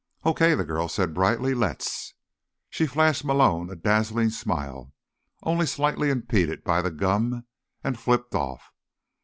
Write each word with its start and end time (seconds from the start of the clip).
"Okay," 0.25 0.55
the 0.55 0.63
girl 0.65 0.87
said 0.87 1.13
brightly. 1.13 1.53
"Let's." 1.53 2.15
She 2.71 2.87
flashed 2.87 3.23
Malone 3.23 3.69
a 3.69 3.75
dazzling 3.75 4.31
smile, 4.31 4.93
only 5.43 5.67
slightly 5.67 6.09
impeded 6.09 6.63
by 6.63 6.81
the 6.81 6.89
gum, 6.89 7.45
and 7.83 7.99
flipped 7.99 8.33
off. 8.33 8.63